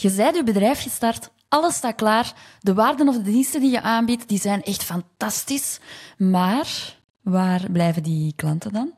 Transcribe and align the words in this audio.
Je 0.00 0.10
zijt 0.10 0.36
je 0.36 0.44
bedrijf 0.44 0.82
gestart, 0.82 1.30
alles 1.48 1.74
staat 1.74 1.94
klaar. 1.94 2.34
De 2.60 2.74
waarden 2.74 3.08
of 3.08 3.16
de 3.16 3.22
diensten 3.22 3.60
die 3.60 3.70
je 3.70 3.82
aanbiedt, 3.82 4.28
die 4.28 4.40
zijn 4.40 4.62
echt 4.62 4.82
fantastisch. 4.82 5.80
Maar 6.16 6.98
waar 7.22 7.70
blijven 7.70 8.02
die 8.02 8.32
klanten 8.36 8.72
dan? 8.72 8.92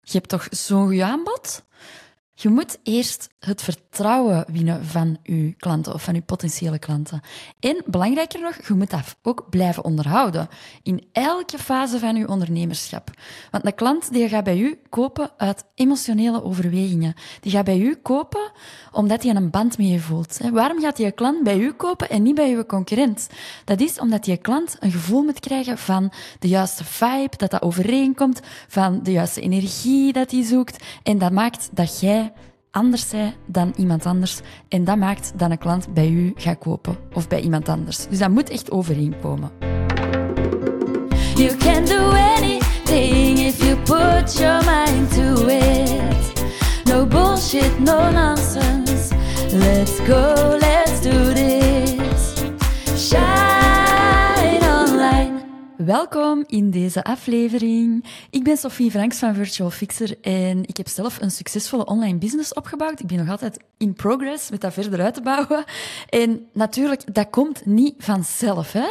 Je 0.00 0.12
hebt 0.12 0.28
toch 0.28 0.46
zo'n 0.50 0.88
goed 0.88 1.00
aanbod? 1.00 1.64
Je 2.36 2.48
moet 2.48 2.78
eerst 2.82 3.28
het 3.38 3.62
vertrouwen 3.62 4.44
winnen 4.48 4.84
van 4.84 5.18
je 5.22 5.54
klanten 5.56 5.94
of 5.94 6.02
van 6.02 6.14
je 6.14 6.22
potentiële 6.22 6.78
klanten. 6.78 7.20
En 7.60 7.82
belangrijker 7.86 8.40
nog, 8.40 8.66
je 8.66 8.74
moet 8.74 8.90
dat 8.90 9.16
ook 9.22 9.46
blijven 9.50 9.84
onderhouden 9.84 10.48
in 10.82 11.08
elke 11.12 11.58
fase 11.58 11.98
van 11.98 12.16
je 12.16 12.28
ondernemerschap. 12.28 13.10
Want 13.50 13.64
de 13.64 13.72
klant 13.72 14.12
die 14.12 14.28
gaat 14.28 14.44
bij 14.44 14.58
u 14.58 14.78
kopen 14.88 15.30
uit 15.36 15.64
emotionele 15.74 16.42
overwegingen. 16.42 17.14
Die 17.40 17.52
gaat 17.52 17.64
bij 17.64 17.78
u 17.78 17.94
kopen 17.94 18.52
omdat 18.92 19.22
hij 19.22 19.34
een 19.34 19.50
band 19.50 19.78
met 19.78 19.88
je 19.88 20.00
voelt. 20.00 20.38
Waarom 20.52 20.80
gaat 20.80 20.96
die 20.96 21.12
klant 21.12 21.42
bij 21.42 21.58
u 21.58 21.72
kopen 21.72 22.10
en 22.10 22.22
niet 22.22 22.34
bij 22.34 22.52
uw 22.52 22.64
concurrent? 22.64 23.28
Dat 23.64 23.80
is 23.80 23.98
omdat 23.98 24.24
die 24.24 24.36
klant 24.36 24.76
een 24.80 24.92
gevoel 24.92 25.22
moet 25.22 25.40
krijgen 25.40 25.78
van 25.78 26.12
de 26.38 26.48
juiste 26.48 26.84
vibe, 26.84 27.36
dat 27.36 27.50
dat 27.50 27.62
overeenkomt, 27.62 28.40
van 28.68 29.02
de 29.02 29.12
juiste 29.12 29.40
energie 29.40 30.12
dat 30.12 30.30
hij 30.30 30.42
zoekt. 30.42 30.84
En 31.02 31.18
dat 31.18 31.32
maakt 31.32 31.68
dat 31.72 32.00
jij 32.00 32.32
anders 32.74 33.08
zij 33.08 33.34
dan 33.46 33.72
iemand 33.76 34.06
anders. 34.06 34.40
En 34.68 34.84
dat 34.84 34.96
maakt 34.96 35.32
dat 35.36 35.50
een 35.50 35.58
klant 35.58 35.94
bij 35.94 36.08
u 36.08 36.32
gaat 36.36 36.58
kopen 36.58 36.96
of 37.12 37.28
bij 37.28 37.40
iemand 37.40 37.68
anders. 37.68 38.06
Dus 38.08 38.18
dat 38.18 38.30
moet 38.30 38.50
echt 38.50 38.70
overeenkomen. 38.70 39.50
You 41.34 41.56
can 41.56 41.84
do 41.84 42.10
anything 42.10 43.38
if 43.38 43.58
you 43.58 43.76
put 43.76 44.38
your 44.38 44.64
mind 44.64 45.14
to 45.14 45.46
it. 45.46 46.44
No 46.84 47.06
bullshit, 47.06 47.78
no 47.78 48.10
nonsense. 48.10 49.14
Let's 49.50 49.98
go, 50.06 50.56
let's 50.60 51.00
do 51.00 51.32
this. 51.32 51.63
Welkom 55.84 56.44
in 56.46 56.70
deze 56.70 57.04
aflevering. 57.04 58.04
Ik 58.30 58.44
ben 58.44 58.56
Sophie 58.56 58.90
Franks 58.90 59.18
van 59.18 59.34
Virtual 59.34 59.70
Fixer 59.70 60.20
en 60.20 60.62
ik 60.66 60.76
heb 60.76 60.88
zelf 60.88 61.20
een 61.20 61.30
succesvolle 61.30 61.84
online 61.84 62.18
business 62.18 62.54
opgebouwd. 62.54 63.00
Ik 63.00 63.06
ben 63.06 63.16
nog 63.16 63.28
altijd 63.28 63.58
in 63.78 63.92
progress 63.92 64.50
met 64.50 64.60
dat 64.60 64.72
verder 64.72 65.00
uit 65.00 65.14
te 65.14 65.22
bouwen. 65.22 65.64
En 66.08 66.46
natuurlijk, 66.52 67.14
dat 67.14 67.30
komt 67.30 67.66
niet 67.66 67.94
vanzelf, 67.98 68.72
hè? 68.72 68.86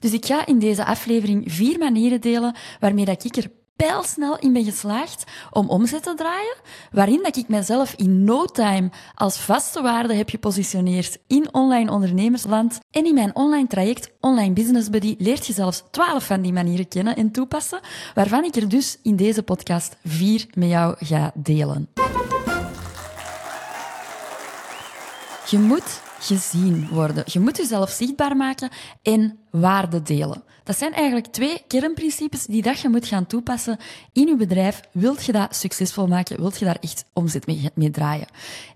Dus 0.00 0.12
ik 0.12 0.26
ga 0.26 0.46
in 0.46 0.58
deze 0.58 0.84
aflevering 0.84 1.52
vier 1.52 1.78
manieren 1.78 2.20
delen 2.20 2.56
waarmee 2.80 3.04
dat 3.04 3.24
ik 3.24 3.36
er 3.36 3.50
pijlsnel 3.86 4.38
in 4.38 4.52
ben 4.52 4.64
geslaagd 4.64 5.24
om 5.50 5.68
omzet 5.68 6.02
te 6.02 6.14
draaien, 6.14 6.56
waarin 6.92 7.22
dat 7.22 7.36
ik 7.36 7.48
mezelf 7.48 7.94
in 7.96 8.24
no 8.24 8.44
time 8.44 8.90
als 9.14 9.38
vaste 9.38 9.82
waarde 9.82 10.14
heb 10.14 10.28
gepositioneerd 10.28 11.18
in 11.26 11.54
online 11.54 11.90
ondernemersland. 11.90 12.78
En 12.90 13.06
in 13.06 13.14
mijn 13.14 13.36
online 13.36 13.66
traject 13.66 14.10
Online 14.20 14.52
Business 14.52 14.90
Buddy 14.90 15.14
leert 15.18 15.46
je 15.46 15.52
zelfs 15.52 15.84
twaalf 15.90 16.26
van 16.26 16.42
die 16.42 16.52
manieren 16.52 16.88
kennen 16.88 17.16
en 17.16 17.30
toepassen, 17.30 17.80
waarvan 18.14 18.44
ik 18.44 18.56
er 18.56 18.68
dus 18.68 18.98
in 19.02 19.16
deze 19.16 19.42
podcast 19.42 19.96
vier 20.04 20.46
met 20.54 20.68
jou 20.68 20.96
ga 20.98 21.32
delen. 21.34 21.88
Je 25.50 25.58
moet 25.58 26.00
gezien 26.18 26.88
worden. 26.88 27.24
Je 27.26 27.40
moet 27.40 27.56
jezelf 27.56 27.90
zichtbaar 27.90 28.36
maken 28.36 28.70
en 29.02 29.38
waarde 29.50 30.02
delen. 30.02 30.42
Dat 30.64 30.78
zijn 30.78 30.92
eigenlijk 30.92 31.26
twee 31.26 31.62
kernprincipes 31.66 32.44
die 32.44 32.62
dat 32.62 32.80
je 32.80 32.88
moet 32.88 33.06
gaan 33.06 33.26
toepassen 33.26 33.78
in 34.12 34.26
je 34.26 34.36
bedrijf. 34.36 34.80
Wilt 34.92 35.24
je 35.24 35.32
dat 35.32 35.56
succesvol 35.56 36.06
maken? 36.06 36.40
Wilt 36.40 36.58
je 36.58 36.64
daar 36.64 36.78
echt 36.80 37.04
omzet 37.12 37.46
mee, 37.46 37.70
mee 37.74 37.90
draaien? 37.90 38.26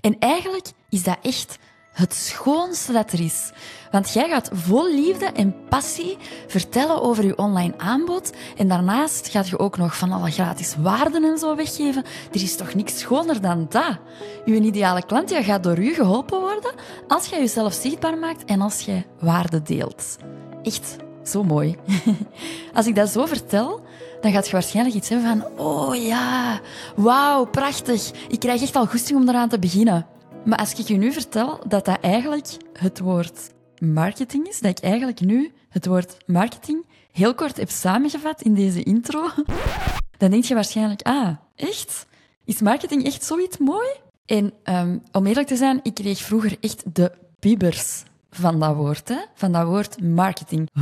En 0.00 0.16
eigenlijk 0.18 0.66
is 0.88 1.02
dat 1.02 1.18
echt 1.22 1.58
het 1.92 2.14
schoonste 2.14 2.92
dat 2.92 3.12
er 3.12 3.20
is. 3.20 3.50
Want 3.90 4.12
jij 4.12 4.28
gaat 4.28 4.50
vol 4.52 4.94
liefde 4.94 5.26
en 5.26 5.54
passie 5.68 6.18
vertellen 6.46 7.02
over 7.02 7.24
je 7.24 7.38
online 7.38 7.74
aanbod. 7.76 8.30
En 8.56 8.68
daarnaast 8.68 9.28
gaat 9.28 9.48
je 9.48 9.58
ook 9.58 9.76
nog 9.76 9.96
van 9.96 10.12
alle 10.12 10.30
gratis 10.30 10.76
waarden 10.78 11.24
en 11.24 11.38
zo 11.38 11.56
weggeven. 11.56 12.04
Er 12.32 12.42
is 12.42 12.56
toch 12.56 12.74
niks 12.74 12.98
schoner 12.98 13.40
dan 13.40 13.66
dat? 13.68 13.98
Je 14.44 14.60
ideale 14.60 15.06
klant 15.06 15.32
gaat 15.34 15.62
door 15.62 15.78
u 15.78 15.94
geholpen 15.94 16.40
worden 16.40 16.72
als 17.08 17.26
jij 17.26 17.38
jezelf 17.38 17.72
zichtbaar 17.72 18.18
maakt 18.18 18.44
en 18.44 18.60
als 18.60 18.80
jij 18.80 19.06
waarde 19.20 19.62
deelt. 19.62 20.16
Echt 20.62 20.96
zo 21.24 21.44
mooi. 21.44 21.76
Als 22.74 22.86
ik 22.86 22.94
dat 22.94 23.08
zo 23.08 23.26
vertel, 23.26 23.80
dan 24.20 24.32
gaat 24.32 24.46
je 24.46 24.52
waarschijnlijk 24.52 24.96
iets 24.96 25.08
hebben 25.08 25.28
van: 25.28 25.66
oh 25.66 25.94
ja, 25.94 26.60
wauw, 26.96 27.44
prachtig. 27.44 28.10
Ik 28.28 28.40
krijg 28.40 28.62
echt 28.62 28.76
al 28.76 28.86
goesting 28.86 29.20
om 29.20 29.28
eraan 29.28 29.48
te 29.48 29.58
beginnen. 29.58 30.06
Maar 30.44 30.58
als 30.58 30.74
ik 30.74 30.86
je 30.86 30.96
nu 30.96 31.12
vertel 31.12 31.60
dat 31.68 31.84
dat 31.84 32.00
eigenlijk 32.00 32.48
het 32.72 32.98
woord 32.98 33.50
marketing 33.78 34.48
is, 34.48 34.60
dat 34.60 34.78
ik 34.78 34.84
eigenlijk 34.84 35.20
nu 35.20 35.52
het 35.68 35.86
woord 35.86 36.16
marketing 36.26 36.86
heel 37.12 37.34
kort 37.34 37.56
heb 37.56 37.70
samengevat 37.70 38.42
in 38.42 38.54
deze 38.54 38.82
intro, 38.82 39.28
dan 40.18 40.30
denk 40.30 40.44
je 40.44 40.54
waarschijnlijk, 40.54 41.02
ah, 41.02 41.36
echt? 41.56 42.06
Is 42.44 42.60
marketing 42.60 43.04
echt 43.04 43.24
zoiets 43.24 43.58
mooi? 43.58 43.88
En 44.26 44.52
um, 44.64 45.02
om 45.12 45.26
eerlijk 45.26 45.46
te 45.46 45.56
zijn, 45.56 45.80
ik 45.82 45.94
kreeg 45.94 46.18
vroeger 46.18 46.56
echt 46.60 46.94
de 46.94 47.12
biebers 47.38 48.02
van 48.30 48.60
dat 48.60 48.74
woord, 48.74 49.08
hè? 49.08 49.18
van 49.34 49.52
dat 49.52 49.66
woord 49.66 50.02
marketing. 50.02 50.68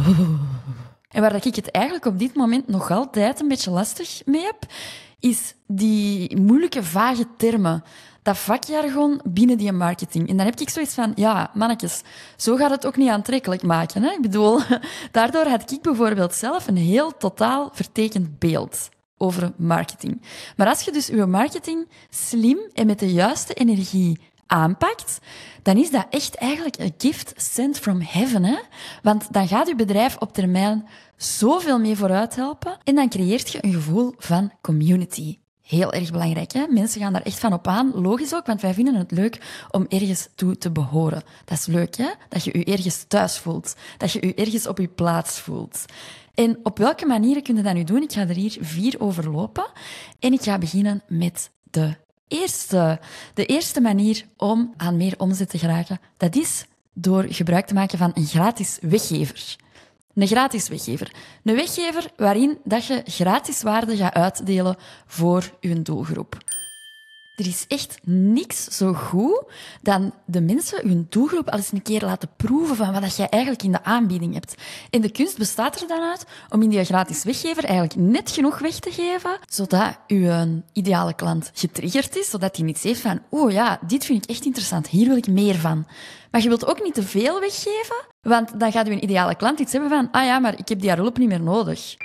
En 1.11 1.21
waar 1.21 1.47
ik 1.47 1.55
het 1.55 1.71
eigenlijk 1.71 2.05
op 2.05 2.19
dit 2.19 2.35
moment 2.35 2.69
nog 2.69 2.91
altijd 2.91 3.41
een 3.41 3.49
beetje 3.49 3.71
lastig 3.71 4.23
mee 4.25 4.43
heb, 4.43 4.67
is 5.19 5.55
die 5.67 6.37
moeilijke, 6.37 6.83
vage 6.83 7.27
termen 7.37 7.83
dat 8.23 8.39
vakjargon 8.39 9.21
binnen 9.25 9.59
die 9.59 9.73
marketing. 9.73 10.29
En 10.29 10.37
dan 10.37 10.47
heb 10.47 10.61
ik 10.61 10.69
zoiets 10.69 10.95
van, 10.95 11.13
ja, 11.15 11.51
mannetjes, 11.55 12.03
zo 12.37 12.57
gaat 12.57 12.71
het 12.71 12.87
ook 12.87 12.97
niet 12.97 13.11
aantrekkelijk 13.11 13.63
maken. 13.63 14.03
Hè? 14.03 14.11
Ik 14.11 14.23
bedoel, 14.23 14.61
daardoor 15.13 15.47
had 15.47 15.71
ik 15.71 15.83
bijvoorbeeld 15.83 16.35
zelf 16.35 16.67
een 16.67 16.77
heel 16.77 17.17
totaal 17.17 17.71
vertekend 17.73 18.39
beeld 18.39 18.89
over 19.17 19.53
marketing. 19.57 20.23
Maar 20.57 20.69
als 20.69 20.83
je 20.83 20.93
dus 20.93 21.07
je 21.07 21.27
marketing 21.27 21.89
slim 22.11 22.59
en 22.73 22.87
met 22.87 22.99
de 22.99 23.13
juiste 23.13 23.55
energie 23.55 24.21
aanpakt, 24.47 25.19
dan 25.63 25.77
is 25.77 25.91
dat 25.91 26.07
echt 26.11 26.35
eigenlijk 26.35 26.79
een 26.79 26.95
gift 26.99 27.33
sent 27.37 27.79
from 27.79 28.01
heaven. 28.01 28.45
Hè? 28.45 28.59
Want 29.03 29.33
dan 29.33 29.49
gaat 29.49 29.69
je 29.69 29.75
bedrijf 29.75 30.17
op 30.17 30.33
termijn 30.33 30.89
zoveel 31.17 31.79
mee 31.79 31.97
vooruit 31.97 32.37
helpen 32.37 32.79
en 32.85 32.95
dan 32.95 33.09
creëert 33.09 33.51
je 33.51 33.65
een 33.65 33.73
gevoel 33.73 34.15
van 34.19 34.53
community. 34.61 35.39
Heel 35.71 35.93
erg 35.93 36.11
belangrijk. 36.11 36.53
Hè? 36.53 36.67
Mensen 36.69 37.01
gaan 37.01 37.13
daar 37.13 37.23
echt 37.23 37.39
van 37.39 37.53
op 37.53 37.67
aan. 37.67 37.93
Logisch 37.95 38.35
ook, 38.35 38.47
want 38.47 38.61
wij 38.61 38.75
vinden 38.75 38.95
het 38.95 39.11
leuk 39.11 39.65
om 39.71 39.87
ergens 39.89 40.29
toe 40.35 40.59
te 40.59 40.71
behoren. 40.71 41.23
Dat 41.45 41.59
is 41.59 41.67
leuk, 41.67 41.97
hè? 41.97 42.11
Dat 42.29 42.45
je 42.45 42.59
je 42.59 42.65
ergens 42.65 43.05
thuis 43.09 43.39
voelt. 43.39 43.75
Dat 43.97 44.13
je 44.13 44.27
je 44.27 44.35
ergens 44.35 44.67
op 44.67 44.79
je 44.79 44.89
plaats 44.89 45.41
voelt. 45.41 45.85
En 46.35 46.59
op 46.63 46.79
welke 46.79 47.07
manieren 47.07 47.43
kun 47.43 47.57
je 47.57 47.63
dat 47.63 47.75
nu 47.75 47.85
doen? 47.85 48.03
Ik 48.03 48.13
ga 48.13 48.21
er 48.21 48.35
hier 48.35 48.57
vier 48.61 49.01
overlopen. 49.01 49.67
En 50.19 50.33
ik 50.33 50.43
ga 50.43 50.59
beginnen 50.59 51.03
met 51.09 51.51
de 51.71 51.97
eerste. 52.29 53.01
De 53.35 53.47
eerste 53.47 53.81
manier 53.81 54.25
om 54.37 54.75
aan 54.77 54.97
meer 54.97 55.15
omzet 55.19 55.51
te 55.51 55.59
geraken, 55.59 56.01
dat 56.17 56.37
is 56.37 56.65
door 56.93 57.27
gebruik 57.29 57.67
te 57.67 57.75
maken 57.75 57.99
van 57.99 58.11
een 58.15 58.27
gratis 58.27 58.79
weggever. 58.81 59.57
Een 60.15 60.27
gratis 60.27 60.69
weggever. 60.69 61.13
Een 61.45 61.55
weggever 61.55 62.11
waarin 62.17 62.59
dat 62.65 62.87
je 62.87 63.03
gratis 63.05 63.63
waarde 63.63 63.97
gaat 63.97 64.15
uitdelen 64.15 64.77
voor 65.07 65.51
je 65.61 65.83
doelgroep. 65.83 66.39
Er 67.41 67.47
is 67.47 67.65
echt 67.69 67.99
niks 68.05 68.65
zo 68.65 68.93
goed 68.93 69.43
dan 69.83 70.13
de 70.25 70.41
mensen, 70.41 70.89
hun 70.89 71.07
doelgroep, 71.09 71.49
al 71.49 71.59
eens 71.59 71.73
een 71.73 71.83
keer 71.83 72.05
laten 72.05 72.29
proeven 72.37 72.77
van 72.77 73.01
wat 73.01 73.17
jij 73.17 73.29
eigenlijk 73.29 73.63
in 73.63 73.73
de 73.73 73.85
aanbieding 73.85 74.35
hebt. 74.35 74.55
En 74.91 75.01
de 75.01 75.11
kunst 75.11 75.39
bestaat 75.39 75.81
er 75.81 75.89
dan 75.89 76.03
uit 76.03 76.27
om 76.49 76.63
in 76.63 76.69
die 76.69 76.85
gratis 76.85 77.25
weggever 77.25 77.65
eigenlijk 77.65 77.95
net 77.95 78.31
genoeg 78.31 78.59
weg 78.59 78.79
te 78.79 78.91
geven, 78.91 79.39
zodat 79.49 79.99
uw 80.07 80.63
ideale 80.73 81.15
klant 81.15 81.51
getriggerd 81.55 82.17
is, 82.17 82.31
zodat 82.31 82.57
hij 82.57 82.65
niet 82.65 82.79
zegt 82.79 83.01
van, 83.01 83.23
oh 83.31 83.51
ja, 83.51 83.79
dit 83.87 84.05
vind 84.05 84.25
ik 84.25 84.31
echt 84.31 84.45
interessant, 84.45 84.89
hier 84.89 85.09
wil 85.09 85.17
ik 85.17 85.27
meer 85.27 85.57
van. 85.57 85.87
Maar 86.31 86.43
je 86.43 86.49
wilt 86.49 86.67
ook 86.67 86.83
niet 86.83 86.95
te 86.95 87.03
veel 87.03 87.41
weggeven, 87.41 87.97
want 88.23 88.61
dan 88.61 88.73
gaat 88.73 88.89
uw 88.89 88.99
ideale 88.99 89.35
klant 89.35 89.59
iets 89.59 89.73
hebben 89.73 89.91
van, 89.91 90.09
ah 90.11 90.25
ja, 90.25 90.39
maar 90.39 90.59
ik 90.59 90.69
heb 90.69 90.81
die 90.81 90.93
hulp 90.93 91.19
niet 91.19 91.29
meer 91.29 91.43
nodig. 91.43 91.97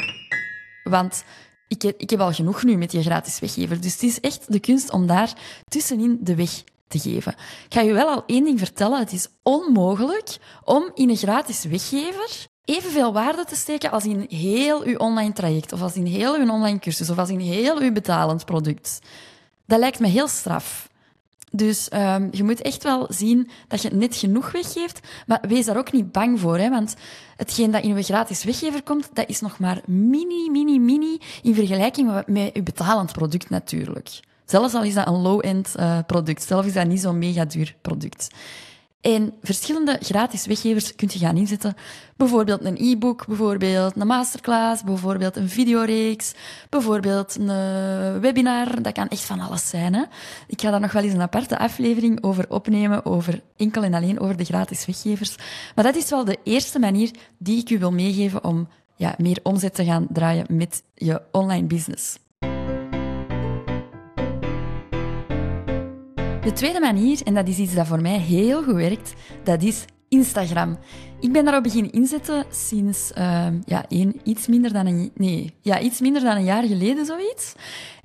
Want 0.83 1.23
ik 1.67 1.81
heb, 1.81 1.99
ik 1.99 2.13
al 2.13 2.33
genoeg 2.33 2.63
nu 2.63 2.77
met 2.77 2.91
die 2.91 3.03
gratis 3.03 3.39
weggever. 3.39 3.81
Dus 3.81 3.93
het 3.93 4.03
is 4.03 4.19
echt 4.19 4.51
de 4.51 4.59
kunst 4.59 4.91
om 4.91 5.07
daar 5.07 5.33
tussenin 5.67 6.17
de 6.21 6.35
weg 6.35 6.63
te 6.87 6.99
geven. 6.99 7.31
Ik 7.65 7.73
ga 7.73 7.81
je 7.81 7.93
wel 7.93 8.07
al 8.07 8.23
één 8.25 8.43
ding 8.43 8.59
vertellen. 8.59 8.99
Het 8.99 9.11
is 9.11 9.27
onmogelijk 9.43 10.37
om 10.63 10.91
in 10.93 11.09
een 11.09 11.17
gratis 11.17 11.63
weggever 11.63 12.47
evenveel 12.65 13.13
waarde 13.13 13.45
te 13.45 13.55
steken 13.55 13.91
als 13.91 14.05
in 14.05 14.25
heel 14.29 14.83
uw 14.83 14.97
online 14.97 15.33
traject, 15.33 15.71
of 15.71 15.81
als 15.81 15.95
in 15.95 16.05
heel 16.05 16.35
uw 16.35 16.49
online 16.49 16.79
cursus, 16.79 17.09
of 17.09 17.17
als 17.17 17.29
in 17.29 17.39
heel 17.39 17.79
uw 17.79 17.91
betalend 17.91 18.45
product. 18.45 18.99
Dat 19.65 19.79
lijkt 19.79 19.99
me 19.99 20.07
heel 20.07 20.27
straf. 20.27 20.89
Dus 21.51 21.89
um, 21.93 22.27
je 22.31 22.43
moet 22.43 22.61
echt 22.61 22.83
wel 22.83 23.07
zien 23.09 23.49
dat 23.67 23.81
je 23.81 23.89
net 23.89 24.15
genoeg 24.15 24.51
weggeeft. 24.51 24.99
Maar 25.27 25.43
wees 25.47 25.65
daar 25.65 25.77
ook 25.77 25.91
niet 25.91 26.11
bang 26.11 26.39
voor. 26.39 26.57
Hè? 26.57 26.69
Want 26.69 26.95
hetgeen 27.35 27.71
dat 27.71 27.83
in 27.83 27.95
je 27.95 28.03
gratis 28.03 28.43
weggever 28.43 28.83
komt, 28.83 29.09
dat 29.13 29.29
is 29.29 29.41
nog 29.41 29.59
maar 29.59 29.81
mini, 29.85 30.49
mini, 30.49 30.79
mini 30.79 31.17
in 31.41 31.55
vergelijking 31.55 32.23
met 32.25 32.49
je 32.53 32.63
betalend 32.63 33.11
product 33.11 33.49
natuurlijk. 33.49 34.09
Zelfs 34.45 34.73
al 34.73 34.83
is 34.83 34.93
dat 34.93 35.07
een 35.07 35.21
low-end 35.21 35.73
uh, 35.79 35.99
product. 36.07 36.43
Zelfs 36.43 36.67
is 36.67 36.73
dat 36.73 36.87
niet 36.87 37.01
zo'n 37.01 37.17
mega 37.17 37.45
duur 37.45 37.75
product. 37.81 38.27
En 39.05 39.33
verschillende 39.41 39.97
gratis 40.01 40.45
weggevers 40.45 40.95
kun 40.95 41.09
je 41.11 41.19
gaan 41.19 41.37
inzetten. 41.37 41.73
Bijvoorbeeld 42.17 42.65
een 42.65 42.77
e-book, 42.79 43.25
bijvoorbeeld 43.27 43.95
een 43.95 44.07
masterclass, 44.07 44.83
bijvoorbeeld 44.83 45.35
een 45.35 45.49
videoreeks, 45.49 46.33
bijvoorbeeld 46.69 47.35
een 47.35 47.49
eh, 47.49 48.21
webinar. 48.21 48.81
Dat 48.81 48.93
kan 48.93 49.07
echt 49.07 49.21
van 49.21 49.39
alles 49.39 49.69
zijn. 49.69 49.93
Hè? 49.93 50.03
Ik 50.47 50.61
ga 50.61 50.71
daar 50.71 50.79
nog 50.79 50.91
wel 50.91 51.03
eens 51.03 51.13
een 51.13 51.21
aparte 51.21 51.57
aflevering 51.57 52.23
over 52.23 52.49
opnemen, 52.49 53.05
over 53.05 53.41
enkel 53.57 53.83
en 53.83 53.93
alleen 53.93 54.19
over 54.19 54.37
de 54.37 54.45
gratis 54.45 54.85
weggevers. 54.85 55.35
Maar 55.75 55.85
dat 55.85 55.95
is 55.95 56.09
wel 56.09 56.25
de 56.25 56.37
eerste 56.43 56.79
manier 56.79 57.11
die 57.37 57.59
ik 57.59 57.69
u 57.69 57.79
wil 57.79 57.91
meegeven 57.91 58.43
om 58.43 58.67
ja, 58.95 59.15
meer 59.17 59.39
omzet 59.43 59.73
te 59.73 59.85
gaan 59.85 60.07
draaien 60.09 60.45
met 60.49 60.83
je 60.95 61.21
online 61.31 61.67
business. 61.67 62.17
De 66.45 66.53
tweede 66.53 66.79
manier, 66.79 67.21
en 67.23 67.33
dat 67.33 67.47
is 67.47 67.57
iets 67.57 67.73
dat 67.75 67.87
voor 67.87 68.01
mij 68.01 68.17
heel 68.17 68.63
goed 68.63 68.75
werkt, 68.75 69.13
dat 69.43 69.63
is 69.63 69.85
Instagram. 70.09 70.77
Ik 71.19 71.31
ben 71.31 71.43
daarop 71.43 71.63
beginnen 71.63 71.91
inzetten 71.91 72.45
sinds 72.49 73.11
uh, 73.17 73.47
ja, 73.65 73.85
iets, 74.23 74.47
minder 74.47 74.73
dan 74.73 74.85
een, 74.85 75.11
nee, 75.15 75.53
ja, 75.61 75.79
iets 75.79 75.99
minder 75.99 76.21
dan 76.21 76.35
een 76.35 76.43
jaar 76.43 76.63
geleden, 76.63 77.05
zoiets. 77.05 77.53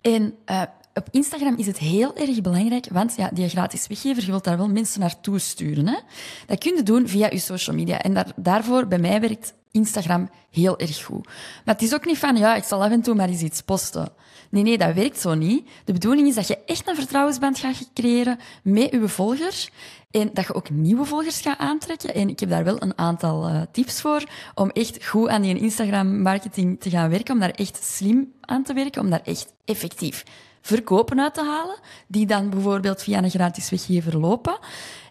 En 0.01 0.35
uh, 0.51 0.63
op 0.95 1.09
Instagram 1.11 1.57
is 1.57 1.67
het 1.67 1.79
heel 1.79 2.17
erg 2.17 2.41
belangrijk, 2.41 2.87
want 2.93 3.15
ja, 3.17 3.31
die 3.33 3.49
gratis 3.49 3.87
weggever, 3.87 4.23
je 4.25 4.31
wilt 4.31 4.45
daar 4.45 4.57
wel 4.57 4.69
mensen 4.69 5.01
naartoe 5.01 5.39
sturen. 5.39 5.87
Hè? 5.87 5.99
Dat 6.47 6.59
kun 6.59 6.77
je 6.77 6.83
doen 6.83 7.09
via 7.09 7.29
je 7.31 7.39
social 7.39 7.77
media. 7.77 8.01
En 8.01 8.15
daar, 8.15 8.33
daarvoor, 8.37 8.87
bij 8.87 8.99
mij 8.99 9.21
werkt 9.21 9.55
Instagram 9.71 10.31
heel 10.51 10.79
erg 10.79 11.05
goed. 11.05 11.27
Maar 11.65 11.75
het 11.75 11.83
is 11.83 11.95
ook 11.95 12.05
niet 12.05 12.19
van, 12.19 12.37
ja, 12.37 12.55
ik 12.55 12.65
zal 12.65 12.83
af 12.83 12.91
en 12.91 13.03
toe 13.03 13.15
maar 13.15 13.29
eens 13.29 13.43
iets 13.43 13.61
posten. 13.61 14.13
Nee, 14.51 14.63
nee, 14.63 14.79
dat 14.79 14.95
werkt 14.95 15.21
zo 15.21 15.35
niet. 15.35 15.69
De 15.85 15.93
bedoeling 15.93 16.29
is 16.29 16.35
dat 16.35 16.47
je 16.47 16.59
echt 16.67 16.89
een 16.89 16.95
vertrouwensband 16.95 17.59
gaat 17.59 17.91
creëren 17.95 18.39
met 18.63 18.91
je 18.91 19.09
volgers. 19.09 19.71
En 20.11 20.31
dat 20.33 20.47
je 20.47 20.55
ook 20.55 20.71
nieuwe 20.71 21.05
volgers 21.05 21.41
gaat 21.41 21.59
aantrekken. 21.59 22.15
En 22.15 22.29
ik 22.29 22.41
heb 22.41 22.49
daar 22.49 22.65
wel 22.65 22.83
een 22.83 22.99
aantal 22.99 23.49
uh, 23.49 23.63
tips 23.73 24.01
voor 24.01 24.25
om 24.55 24.71
echt 24.71 25.07
goed 25.07 25.29
aan 25.29 25.43
die 25.43 25.59
Instagram-marketing 25.59 26.81
te 26.81 26.91
gaan 26.91 27.11
werken. 27.11 27.35
Om 27.35 27.41
daar 27.41 27.51
echt 27.51 27.85
slim 27.85 28.33
aan 28.41 28.63
te 28.63 28.73
werken. 28.73 29.03
Om 29.03 29.11
daar 29.11 29.23
echt 29.25 29.53
effectief 29.65 30.25
verkopen 30.61 31.21
uit 31.21 31.35
te 31.35 31.45
halen. 31.45 31.79
Die 32.07 32.27
dan 32.27 32.51
bijvoorbeeld 32.51 33.03
via 33.03 33.23
een 33.23 33.31
gratis 33.31 33.71
weggever 33.71 34.19
lopen. 34.19 34.59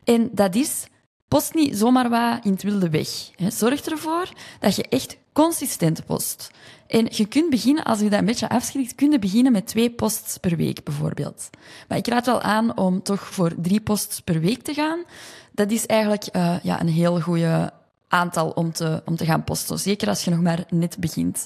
En 0.04 0.30
dat 0.32 0.56
is 0.56 0.88
Post 1.30 1.54
niet 1.54 1.78
zomaar 1.78 2.10
wat 2.10 2.46
in 2.46 2.52
het 2.52 2.64
wilde 2.64 2.90
weg. 2.90 3.10
Zorg 3.48 3.82
ervoor 3.82 4.30
dat 4.60 4.76
je 4.76 4.84
echt 4.90 5.18
consistent 5.34 6.06
post. 6.06 6.52
En 6.88 7.08
je 7.10 7.26
kunt 7.26 7.50
beginnen, 7.50 7.84
als 7.84 8.00
je 8.00 8.10
dat 8.10 8.20
een 8.20 8.26
beetje 8.26 8.50
afschrikt, 8.50 8.96
kun 8.96 9.20
beginnen 9.20 9.52
met 9.52 9.68
twee 9.68 9.92
posts 9.92 10.38
per 10.38 10.56
week 10.56 10.84
bijvoorbeeld. 10.84 11.50
Maar 11.88 11.98
ik 11.98 12.08
raad 12.08 12.26
wel 12.26 12.42
aan 12.42 12.78
om 12.78 13.04
toch 13.04 13.22
voor 13.22 13.54
drie 13.58 13.82
posts 13.82 14.20
per 14.20 14.40
week 14.40 14.62
te 14.62 14.74
gaan. 14.74 15.04
Dat 15.52 15.72
is 15.72 15.86
eigenlijk 15.86 16.28
uh, 16.36 16.56
ja, 16.64 16.82
een 16.82 16.90
heel 16.90 17.20
goede 17.20 17.74
aantal 18.10 18.50
om 18.50 18.72
te, 18.72 19.02
om 19.06 19.16
te 19.16 19.26
gaan 19.26 19.44
posten. 19.44 19.80
Zeker 19.80 20.08
als 20.08 20.24
je 20.24 20.32
nog 20.32 20.42
maar 20.42 20.64
net 20.70 20.98
begint. 21.00 21.46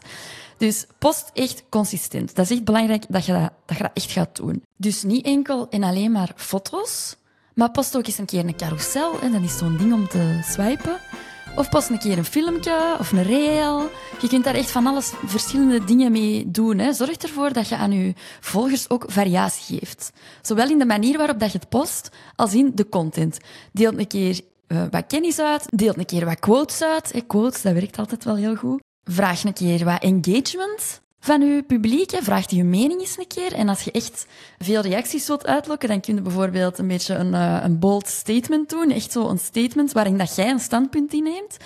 Dus 0.57 0.86
post 0.98 1.31
echt 1.33 1.63
consistent. 1.69 2.36
Dat 2.36 2.45
is 2.45 2.51
echt 2.51 2.63
belangrijk 2.63 3.06
dat 3.10 3.25
je 3.25 3.33
dat, 3.33 3.51
dat, 3.65 3.77
je 3.77 3.83
dat 3.83 3.92
echt 3.94 4.12
gaat 4.12 4.36
doen. 4.36 4.63
Dus 4.77 5.04
niet 5.04 5.25
enkel 5.25 5.69
en 5.69 5.83
alleen 5.83 6.12
maar 6.12 6.31
foto's, 6.36 7.15
maar 7.54 7.71
post 7.71 7.98
ook 7.98 8.07
eens 8.07 8.18
een 8.18 8.25
keer 8.25 8.45
een 8.45 8.56
carousel. 8.56 9.19
En 9.21 9.31
dat 9.31 9.42
is 9.42 9.57
zo'n 9.57 9.77
ding 9.77 9.94
om 9.94 10.07
te 10.07 10.39
swipen. 10.44 11.00
Of 11.56 11.69
post 11.69 11.89
een 11.89 12.00
keer 12.00 12.18
een 12.18 12.25
filmpje 12.25 12.95
of 13.00 13.12
een 13.12 13.24
reel. 13.24 13.89
Je 14.21 14.27
kunt 14.27 14.44
daar 14.44 14.56
echt 14.56 14.71
van 14.71 14.88
alles 14.88 15.13
verschillende 15.25 15.83
dingen 15.83 16.12
mee 16.12 16.51
doen. 16.51 16.77
Hè. 16.77 16.94
Zorg 16.94 17.18
ervoor 17.18 17.54
dat 17.54 17.68
je 17.68 17.75
aan 17.75 17.92
je 17.92 18.13
volgers 18.39 18.89
ook 18.89 19.06
variatie 19.07 19.80
geeft. 19.80 20.12
Zowel 20.42 20.69
in 20.69 20.77
de 20.77 20.86
manier 20.86 21.18
waarop 21.18 21.39
dat 21.39 21.51
je 21.51 21.57
het 21.57 21.69
post, 21.69 22.10
als 22.36 22.54
in 22.54 22.71
de 22.75 22.89
content. 22.89 23.38
Deel 23.71 24.00
een 24.00 24.07
keer 24.07 24.42
uh, 24.73 24.83
wat 24.89 25.07
kennis 25.07 25.39
uit, 25.39 25.65
deel 25.69 25.93
een 25.97 26.05
keer 26.05 26.25
wat 26.25 26.39
quotes 26.39 26.83
uit. 26.83 27.23
Quotes, 27.27 27.61
dat 27.61 27.73
werkt 27.73 27.97
altijd 27.97 28.23
wel 28.23 28.35
heel 28.35 28.55
goed. 28.55 28.81
Vraag 29.03 29.43
een 29.43 29.53
keer 29.53 29.85
wat 29.85 30.01
engagement 30.01 31.01
van 31.19 31.41
je 31.41 31.63
publiek. 31.63 32.11
Vraag 32.21 32.49
je 32.49 32.63
mening 32.63 32.99
eens 32.99 33.17
een 33.17 33.27
keer. 33.27 33.53
En 33.53 33.69
als 33.69 33.81
je 33.81 33.91
echt 33.91 34.25
veel 34.57 34.81
reacties 34.81 35.27
wilt 35.27 35.45
uitlokken, 35.45 35.89
dan 35.89 35.99
kun 35.99 36.15
je 36.15 36.21
bijvoorbeeld 36.21 36.77
een 36.77 36.87
beetje 36.87 37.15
een, 37.15 37.33
uh, 37.33 37.59
een 37.63 37.79
bold 37.79 38.07
statement 38.07 38.69
doen. 38.69 38.91
Echt 38.91 39.11
zo 39.11 39.29
een 39.29 39.39
statement 39.39 39.91
waarin 39.91 40.17
dat 40.17 40.35
jij 40.35 40.49
een 40.49 40.59
standpunt 40.59 41.13
inneemt. 41.13 41.57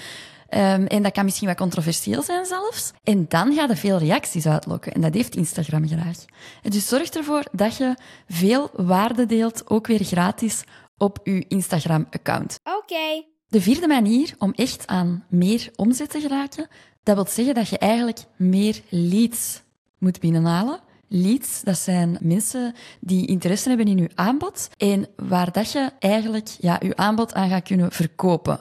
Um, 0.50 0.86
en 0.86 1.04
dat 1.04 1.12
kan 1.12 1.26
misschien 1.26 1.48
wat 1.48 1.58
controversieel 1.58 2.22
zijn 2.22 2.46
zelfs. 2.46 2.92
En 3.04 3.26
dan 3.28 3.54
ga 3.54 3.66
je 3.68 3.76
veel 3.76 3.98
reacties 3.98 4.48
uitlokken. 4.48 4.94
En 4.94 5.02
dat 5.02 5.14
heeft 5.14 5.36
Instagram 5.36 5.88
graag. 5.88 6.18
Dus 6.62 6.88
zorg 6.88 7.10
ervoor 7.10 7.44
dat 7.52 7.78
je 7.78 7.96
veel 8.28 8.70
waarde 8.74 9.26
deelt, 9.26 9.70
ook 9.70 9.88
weer 9.88 10.04
gratis, 10.04 10.64
op 10.98 11.20
je 11.24 11.46
Instagram-account. 11.48 12.60
Oké. 12.64 13.24
De 13.48 13.62
vierde 13.62 13.88
manier 13.88 14.36
om 14.38 14.54
echt 14.56 14.88
aan 14.88 15.26
meer 15.30 15.72
omzet 15.76 16.10
te 16.10 16.20
geraken, 16.20 16.68
dat 17.04 17.16
wil 17.16 17.26
zeggen 17.28 17.56
dat 17.56 17.70
je 17.70 17.78
eigenlijk 17.78 18.20
meer 18.36 18.82
leads 18.90 19.62
moet 19.98 20.20
binnenhalen. 20.20 20.80
Leads, 21.10 21.62
dat 21.62 21.78
zijn 21.78 22.18
mensen 22.22 22.76
die 23.00 23.28
interesse 23.28 23.70
hebben 23.70 23.88
in 23.88 23.98
je 23.98 24.10
aanbod 24.16 24.70
en 24.78 25.08
waar 25.16 25.52
dat 25.52 25.72
je 25.72 25.90
eigenlijk 26.00 26.48
ja, 26.60 26.80
je 26.84 26.96
aanbod 26.96 27.34
aan 27.34 27.50
gaat 27.50 27.64
kunnen 27.64 27.92
verkopen. 27.92 28.60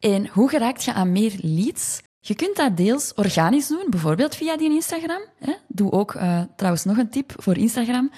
En 0.00 0.28
hoe 0.28 0.48
geraakt 0.48 0.84
je 0.84 0.92
aan 0.92 1.12
meer 1.12 1.34
leads? 1.40 2.00
Je 2.24 2.34
kunt 2.34 2.56
dat 2.56 2.76
deels 2.76 3.14
organisch 3.14 3.66
doen, 3.66 3.86
bijvoorbeeld 3.88 4.34
via 4.34 4.56
die 4.56 4.70
Instagram. 4.70 5.22
Doe 5.68 5.92
ook 5.92 6.14
uh, 6.14 6.42
trouwens 6.56 6.84
nog 6.84 6.96
een 6.96 7.10
tip 7.10 7.32
voor 7.36 7.56
Instagram. 7.56 8.10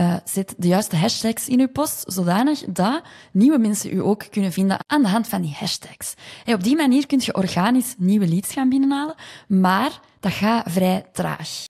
Uh, 0.00 0.16
zet 0.24 0.54
de 0.58 0.68
juiste 0.68 0.96
hashtags 0.96 1.48
in 1.48 1.58
je 1.58 1.68
post, 1.68 2.12
zodanig 2.12 2.64
dat 2.64 3.02
nieuwe 3.32 3.58
mensen 3.58 3.94
u 3.94 4.00
ook 4.00 4.24
kunnen 4.30 4.52
vinden 4.52 4.78
aan 4.86 5.02
de 5.02 5.08
hand 5.08 5.28
van 5.28 5.42
die 5.42 5.54
hashtags. 5.58 6.14
En 6.44 6.54
op 6.54 6.62
die 6.62 6.76
manier 6.76 7.06
kun 7.06 7.20
je 7.24 7.34
organisch 7.34 7.94
nieuwe 7.98 8.28
leads 8.28 8.52
gaan 8.52 8.68
binnenhalen, 8.68 9.14
maar 9.48 10.00
dat 10.20 10.32
gaat 10.32 10.70
vrij 10.70 11.04
traag. 11.12 11.64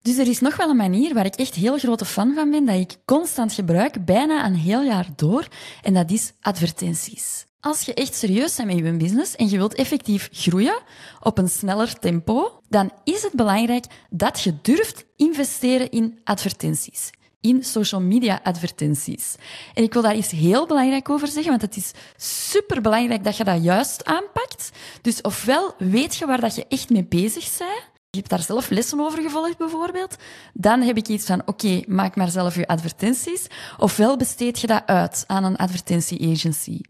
Dus 0.00 0.18
er 0.18 0.28
is 0.28 0.40
nog 0.40 0.56
wel 0.56 0.70
een 0.70 0.76
manier 0.76 1.14
waar 1.14 1.26
ik 1.26 1.34
echt 1.34 1.54
heel 1.54 1.78
grote 1.78 2.04
fan 2.04 2.34
van 2.34 2.50
ben, 2.50 2.64
dat 2.64 2.76
ik 2.76 2.96
constant 3.04 3.52
gebruik, 3.52 4.04
bijna 4.04 4.46
een 4.46 4.56
heel 4.56 4.82
jaar 4.82 5.06
door, 5.16 5.48
en 5.82 5.94
dat 5.94 6.10
is 6.10 6.32
advertenties. 6.40 7.50
Als 7.64 7.82
je 7.82 7.94
echt 7.94 8.14
serieus 8.14 8.56
bent 8.56 8.68
met 8.68 8.76
je 8.76 8.92
business 8.92 9.36
en 9.36 9.48
je 9.48 9.56
wilt 9.56 9.74
effectief 9.74 10.28
groeien 10.32 10.78
op 11.20 11.38
een 11.38 11.48
sneller 11.48 11.98
tempo, 11.98 12.60
dan 12.68 12.90
is 13.04 13.22
het 13.22 13.32
belangrijk 13.32 13.84
dat 14.10 14.40
je 14.40 14.54
durft 14.62 15.04
investeren 15.16 15.90
in 15.90 16.20
advertenties. 16.24 17.10
In 17.40 17.64
social 17.64 18.00
media 18.00 18.40
advertenties. 18.42 19.34
En 19.74 19.82
ik 19.82 19.92
wil 19.92 20.02
daar 20.02 20.16
iets 20.16 20.30
heel 20.30 20.66
belangrijk 20.66 21.10
over 21.10 21.28
zeggen, 21.28 21.50
want 21.50 21.62
het 21.62 21.76
is 21.76 21.92
super 22.16 22.80
belangrijk 22.80 23.24
dat 23.24 23.36
je 23.36 23.44
dat 23.44 23.62
juist 23.62 24.04
aanpakt. 24.04 24.70
Dus 25.02 25.20
ofwel 25.20 25.74
weet 25.78 26.16
je 26.16 26.26
waar 26.26 26.40
dat 26.40 26.54
je 26.54 26.66
echt 26.68 26.90
mee 26.90 27.04
bezig 27.04 27.58
bent, 27.58 27.90
je 28.10 28.18
hebt 28.18 28.30
daar 28.30 28.42
zelf 28.42 28.70
lessen 28.70 29.00
over 29.00 29.22
gevolgd 29.22 29.58
bijvoorbeeld, 29.58 30.16
dan 30.52 30.80
heb 30.80 30.96
ik 30.96 31.08
iets 31.08 31.26
van, 31.26 31.42
oké, 31.46 31.82
maak 31.86 32.16
maar 32.16 32.30
zelf 32.30 32.54
je 32.54 32.66
advertenties. 32.66 33.46
Ofwel 33.78 34.16
besteed 34.16 34.60
je 34.60 34.66
dat 34.66 34.82
uit 34.86 35.24
aan 35.26 35.44
een 35.44 35.56
advertentie-agency 35.56 36.80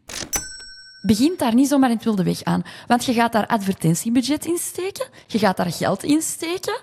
begint 1.02 1.38
daar 1.38 1.54
niet 1.54 1.68
zomaar 1.68 1.90
in 1.90 1.94
het 1.94 2.04
wilde 2.04 2.23
weg 2.23 2.42
aan. 2.42 2.62
Want 2.87 3.04
je 3.04 3.12
gaat 3.12 3.32
daar 3.32 3.47
advertentiebudget 3.47 4.44
in 4.44 4.59
steken, 4.59 5.09
je 5.26 5.38
gaat 5.38 5.56
daar 5.56 5.73
geld 5.73 6.02
in 6.02 6.23
steken. 6.23 6.80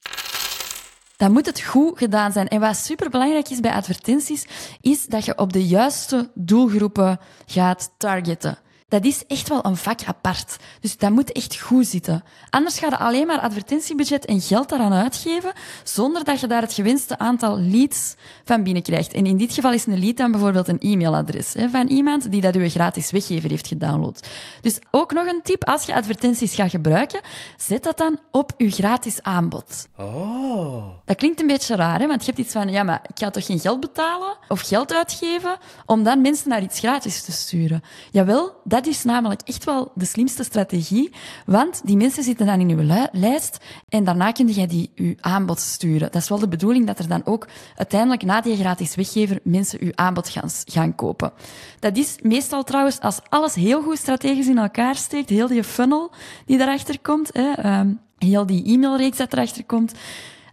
Dan 1.17 1.31
moet 1.31 1.45
het 1.45 1.61
goed 1.61 1.97
gedaan 1.97 2.31
zijn. 2.31 2.47
En 2.47 2.59
wat 2.59 2.77
superbelangrijk 2.77 3.49
is 3.49 3.59
bij 3.59 3.73
advertenties, 3.73 4.45
is 4.81 5.05
dat 5.05 5.25
je 5.25 5.37
op 5.37 5.53
de 5.53 5.67
juiste 5.67 6.31
doelgroepen 6.33 7.19
gaat 7.45 7.93
targeten 7.97 8.57
dat 8.89 9.05
is 9.05 9.25
echt 9.27 9.49
wel 9.49 9.65
een 9.65 9.77
vak 9.77 9.99
apart. 10.05 10.57
Dus 10.79 10.97
dat 10.97 11.11
moet 11.11 11.31
echt 11.31 11.59
goed 11.59 11.87
zitten. 11.87 12.23
Anders 12.49 12.79
ga 12.79 12.87
je 12.87 12.97
alleen 12.97 13.27
maar 13.27 13.39
advertentiebudget 13.39 14.25
en 14.25 14.41
geld 14.41 14.69
daaraan 14.69 14.93
uitgeven, 14.93 15.51
zonder 15.83 16.23
dat 16.23 16.39
je 16.39 16.47
daar 16.47 16.61
het 16.61 16.73
gewenste 16.73 17.17
aantal 17.17 17.59
leads 17.59 18.15
van 18.43 18.63
binnenkrijgt. 18.63 19.13
En 19.13 19.25
in 19.25 19.37
dit 19.37 19.53
geval 19.53 19.73
is 19.73 19.85
een 19.85 19.99
lead 19.99 20.17
dan 20.17 20.31
bijvoorbeeld 20.31 20.67
een 20.67 20.79
e-mailadres 20.79 21.53
hè, 21.53 21.69
van 21.69 21.87
iemand 21.87 22.31
die 22.31 22.41
dat 22.41 22.55
uw 22.55 22.69
gratis 22.69 23.11
weggever 23.11 23.49
heeft 23.49 23.67
gedownload. 23.67 24.27
Dus 24.61 24.79
ook 24.91 25.13
nog 25.13 25.25
een 25.25 25.41
tip, 25.43 25.63
als 25.63 25.83
je 25.83 25.93
advertenties 25.93 26.55
gaat 26.55 26.69
gebruiken, 26.69 27.21
zet 27.57 27.83
dat 27.83 27.97
dan 27.97 28.19
op 28.31 28.51
je 28.57 28.71
gratis 28.71 29.21
aanbod. 29.21 29.87
Oh. 29.97 30.87
Dat 31.05 31.15
klinkt 31.15 31.41
een 31.41 31.47
beetje 31.47 31.75
raar, 31.75 31.99
hè? 31.99 32.07
want 32.07 32.25
je 32.25 32.31
hebt 32.31 32.43
iets 32.43 32.53
van, 32.53 32.69
ja, 32.69 32.83
maar 32.83 33.01
ik 33.07 33.19
ga 33.19 33.29
toch 33.29 33.45
geen 33.45 33.59
geld 33.59 33.79
betalen 33.79 34.37
of 34.47 34.61
geld 34.61 34.93
uitgeven 34.93 35.57
om 35.85 36.03
dan 36.03 36.21
mensen 36.21 36.49
naar 36.49 36.61
iets 36.61 36.79
gratis 36.79 37.21
te 37.21 37.31
sturen. 37.31 37.83
Jawel, 38.11 38.53
dat 38.63 38.78
dat 38.79 38.87
is 38.87 39.03
namelijk 39.03 39.41
echt 39.45 39.63
wel 39.63 39.91
de 39.95 40.05
slimste 40.05 40.43
strategie, 40.43 41.11
want 41.45 41.81
die 41.83 41.97
mensen 41.97 42.23
zitten 42.23 42.45
dan 42.45 42.59
in 42.59 42.69
uw 42.69 43.07
lijst 43.11 43.57
en 43.89 44.03
daarna 44.03 44.31
kun 44.31 44.53
je 44.53 44.67
die 44.67 44.91
uw 44.95 45.13
aanbod 45.19 45.59
sturen. 45.59 46.11
Dat 46.11 46.21
is 46.21 46.29
wel 46.29 46.39
de 46.39 46.47
bedoeling 46.47 46.87
dat 46.87 46.99
er 46.99 47.07
dan 47.07 47.21
ook 47.25 47.47
uiteindelijk 47.75 48.23
na 48.23 48.41
die 48.41 48.57
gratis 48.57 48.95
weggever 48.95 49.39
mensen 49.43 49.79
uw 49.81 49.91
aanbod 49.95 50.29
gaan, 50.29 50.49
gaan 50.65 50.95
kopen. 50.95 51.31
Dat 51.79 51.97
is 51.97 52.15
meestal 52.21 52.63
trouwens 52.63 52.99
als 52.99 53.19
alles 53.29 53.55
heel 53.55 53.81
goed 53.81 53.97
strategisch 53.97 54.47
in 54.47 54.57
elkaar 54.57 54.95
steekt, 54.95 55.29
heel 55.29 55.47
die 55.47 55.63
funnel 55.63 56.11
die 56.45 56.57
daarachter 56.57 56.99
komt, 56.99 57.29
hè, 57.33 57.79
um, 57.79 57.99
heel 58.17 58.45
die 58.45 58.65
e-mailreeks 58.65 59.17
dat 59.17 59.33
erachter 59.33 59.65
komt, 59.65 59.93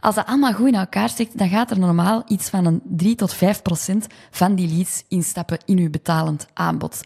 Als 0.01 0.15
dat 0.15 0.27
allemaal 0.27 0.53
goed 0.53 0.67
in 0.67 0.75
elkaar 0.75 1.09
steekt, 1.09 1.39
dan 1.39 1.49
gaat 1.49 1.71
er 1.71 1.79
normaal 1.79 2.23
iets 2.27 2.49
van 2.49 2.67
een 2.67 2.81
3 2.85 3.15
tot 3.15 3.35
5 3.35 3.63
procent 3.63 4.07
van 4.31 4.55
die 4.55 4.69
leads 4.69 5.05
instappen 5.09 5.59
in 5.65 5.79
uw 5.79 5.91
betalend 5.91 6.47
aanbod. 6.53 7.01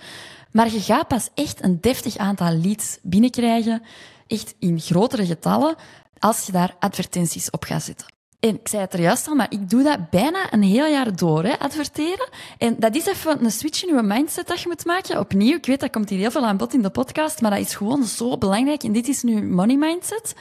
Maar 0.52 0.72
je 0.72 0.80
gaat 0.80 1.08
pas 1.08 1.28
echt 1.34 1.64
een 1.64 1.80
deftig 1.80 2.16
aantal 2.16 2.52
leads 2.52 2.98
binnenkrijgen, 3.02 3.82
echt 4.26 4.54
in 4.58 4.80
grotere 4.80 5.26
getallen, 5.26 5.74
als 6.18 6.46
je 6.46 6.52
daar 6.52 6.76
advertenties 6.78 7.50
op 7.50 7.64
gaat 7.64 7.82
zetten. 7.82 8.06
En 8.40 8.54
ik 8.54 8.68
zei 8.68 8.82
het 8.82 8.92
er 8.92 9.00
juist 9.00 9.28
al, 9.28 9.34
maar 9.34 9.46
ik 9.50 9.70
doe 9.70 9.82
dat 9.82 10.10
bijna 10.10 10.52
een 10.52 10.62
heel 10.62 10.86
jaar 10.86 11.16
door, 11.16 11.44
hè, 11.44 11.58
adverteren. 11.58 12.28
En 12.58 12.76
dat 12.78 12.96
is 12.96 13.06
even 13.06 13.44
een 13.44 13.50
switch 13.50 13.84
in 13.84 13.94
je 13.94 14.02
mindset 14.02 14.46
dat 14.46 14.60
je 14.60 14.68
moet 14.68 14.84
maken. 14.84 15.18
Opnieuw, 15.18 15.56
ik 15.56 15.66
weet 15.66 15.80
dat 15.80 15.90
komt 15.90 16.08
hier 16.08 16.18
heel 16.18 16.30
veel 16.30 16.46
aan 16.46 16.56
bod 16.56 16.74
in 16.74 16.82
de 16.82 16.90
podcast, 16.90 17.40
maar 17.40 17.50
dat 17.50 17.60
is 17.60 17.74
gewoon 17.74 18.04
zo 18.04 18.38
belangrijk. 18.38 18.82
En 18.82 18.92
dit 18.92 19.08
is 19.08 19.22
nu 19.22 19.42
money 19.42 19.76
mindset. 19.76 20.34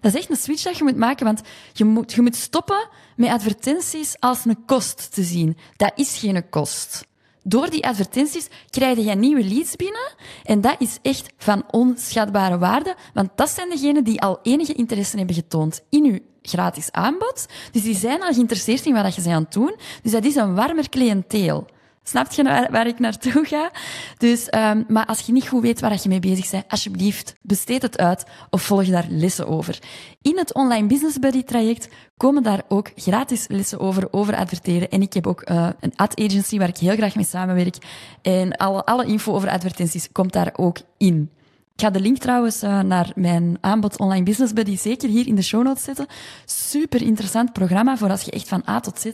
Dat 0.00 0.14
is 0.14 0.20
echt 0.20 0.30
een 0.30 0.36
switch 0.36 0.62
dat 0.62 0.76
je 0.76 0.84
moet 0.84 0.96
maken, 0.96 1.24
want 1.26 1.40
je 1.72 1.84
moet, 1.84 2.12
je 2.12 2.22
moet 2.22 2.36
stoppen 2.36 2.88
met 3.16 3.30
advertenties 3.30 4.20
als 4.20 4.44
een 4.44 4.64
kost 4.66 5.14
te 5.14 5.22
zien. 5.22 5.56
Dat 5.76 5.92
is 5.94 6.18
geen 6.18 6.48
kost. 6.48 7.06
Door 7.46 7.70
die 7.70 7.86
advertenties 7.86 8.48
krijg 8.70 8.98
je 8.98 9.14
nieuwe 9.14 9.44
leads 9.44 9.76
binnen. 9.76 10.14
En 10.44 10.60
dat 10.60 10.76
is 10.78 10.98
echt 11.02 11.32
van 11.36 11.64
onschatbare 11.70 12.58
waarde, 12.58 12.96
want 13.14 13.30
dat 13.34 13.50
zijn 13.50 13.70
degenen 13.70 14.04
die 14.04 14.20
al 14.20 14.38
enige 14.42 14.72
interesse 14.72 15.16
hebben 15.16 15.34
getoond 15.34 15.82
in 15.88 16.04
je 16.04 16.22
gratis 16.42 16.92
aanbod. 16.92 17.46
Dus 17.72 17.82
die 17.82 17.96
zijn 17.96 18.22
al 18.22 18.32
geïnteresseerd 18.32 18.86
in 18.86 18.94
wat 18.94 19.14
je 19.14 19.20
ze 19.20 19.30
aan 19.30 19.42
het 19.42 19.52
doen. 19.52 19.74
Dus 20.02 20.12
dat 20.12 20.24
is 20.24 20.34
een 20.34 20.54
warmer 20.54 20.88
cliënteel. 20.88 21.66
Snap 22.06 22.32
je 22.32 22.68
waar, 22.70 22.86
ik 22.86 22.98
naartoe 22.98 23.44
ga? 23.44 23.70
Dus, 24.18 24.48
um, 24.50 24.84
maar 24.88 25.06
als 25.06 25.20
je 25.20 25.32
niet 25.32 25.48
goed 25.48 25.62
weet 25.62 25.80
waar 25.80 25.98
je 26.02 26.08
mee 26.08 26.20
bezig 26.20 26.50
bent, 26.50 26.64
alsjeblieft, 26.68 27.34
besteed 27.42 27.82
het 27.82 27.98
uit 27.98 28.24
of 28.50 28.62
volg 28.62 28.86
daar 28.86 29.06
lessen 29.08 29.46
over. 29.46 29.78
In 30.22 30.38
het 30.38 30.54
Online 30.54 30.86
Business 30.86 31.18
Buddy 31.18 31.42
traject 31.42 31.88
komen 32.16 32.42
daar 32.42 32.62
ook 32.68 32.90
gratis 32.96 33.48
lessen 33.48 33.80
over, 33.80 34.08
over 34.10 34.36
adverteren. 34.36 34.90
En 34.90 35.02
ik 35.02 35.12
heb 35.12 35.26
ook 35.26 35.50
uh, 35.50 35.68
een 35.80 35.92
ad 35.96 36.20
agency 36.20 36.58
waar 36.58 36.68
ik 36.68 36.76
heel 36.76 36.96
graag 36.96 37.14
mee 37.14 37.24
samenwerk. 37.24 37.76
En 38.22 38.56
alle, 38.56 38.84
alle 38.84 39.06
info 39.06 39.34
over 39.34 39.48
advertenties 39.48 40.08
komt 40.12 40.32
daar 40.32 40.52
ook 40.56 40.78
in. 40.98 41.30
Ik 41.76 41.80
ga 41.80 41.90
de 41.90 42.00
link 42.00 42.18
trouwens 42.18 42.62
uh, 42.62 42.80
naar 42.80 43.12
mijn 43.14 43.58
aanbod 43.60 43.98
Online 43.98 44.24
Business 44.24 44.52
Buddy 44.52 44.76
zeker 44.76 45.08
hier 45.08 45.26
in 45.26 45.34
de 45.34 45.42
show 45.42 45.62
notes 45.62 45.84
zetten. 45.84 46.06
Super 46.44 47.02
interessant 47.02 47.52
programma 47.52 47.96
voor 47.96 48.10
als 48.10 48.22
je 48.22 48.30
echt 48.30 48.48
van 48.48 48.62
A 48.68 48.80
tot 48.80 49.00
Z 49.00 49.04